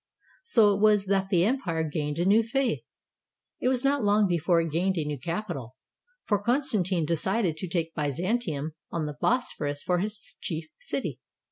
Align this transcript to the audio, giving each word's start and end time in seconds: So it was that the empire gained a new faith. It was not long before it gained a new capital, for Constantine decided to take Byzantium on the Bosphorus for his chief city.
So 0.41 0.73
it 0.73 0.79
was 0.81 1.05
that 1.05 1.29
the 1.29 1.45
empire 1.45 1.83
gained 1.87 2.17
a 2.17 2.25
new 2.25 2.41
faith. 2.41 2.79
It 3.59 3.67
was 3.67 3.83
not 3.83 4.03
long 4.03 4.27
before 4.27 4.59
it 4.59 4.71
gained 4.71 4.97
a 4.97 5.05
new 5.05 5.19
capital, 5.19 5.75
for 6.25 6.41
Constantine 6.41 7.05
decided 7.05 7.55
to 7.57 7.67
take 7.67 7.93
Byzantium 7.93 8.73
on 8.89 9.03
the 9.03 9.13
Bosphorus 9.21 9.83
for 9.83 9.99
his 9.99 10.37
chief 10.41 10.71
city. 10.79 11.19